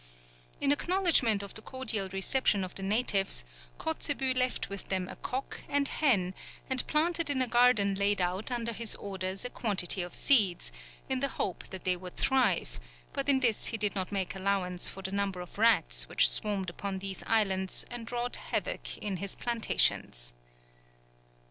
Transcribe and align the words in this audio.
In 0.59 0.71
acknowledgment 0.71 1.43
of 1.43 1.53
the 1.53 1.61
cordial 1.61 2.09
reception 2.09 2.63
of 2.63 2.73
the 2.73 2.81
natives, 2.81 3.43
Kotzebue 3.77 4.33
left 4.33 4.67
with 4.67 4.89
them 4.89 5.07
a 5.07 5.15
cock 5.15 5.61
and 5.69 5.87
hen, 5.87 6.33
and 6.71 6.87
planted 6.87 7.29
in 7.29 7.39
a 7.39 7.45
garden 7.45 7.93
laid 7.93 8.19
out 8.19 8.49
under 8.49 8.73
his 8.73 8.95
orders 8.95 9.45
a 9.45 9.49
quantity 9.51 10.01
of 10.01 10.15
seeds, 10.15 10.71
in 11.07 11.19
the 11.19 11.27
hope 11.27 11.67
that 11.67 11.83
they 11.83 11.95
would 11.95 12.17
thrive; 12.17 12.79
but 13.13 13.29
in 13.29 13.41
this 13.41 13.67
he 13.67 13.77
did 13.77 13.93
not 13.93 14.11
make 14.11 14.35
allowance 14.35 14.87
for 14.87 15.03
the 15.03 15.11
number 15.11 15.39
of 15.39 15.59
rats 15.59 16.09
which 16.09 16.27
swarmed 16.31 16.71
upon 16.71 16.97
these 16.97 17.23
islands 17.27 17.85
and 17.91 18.11
wrought 18.11 18.37
havoc 18.37 18.97
in 18.97 19.17
his 19.17 19.35
plantations. 19.35 20.33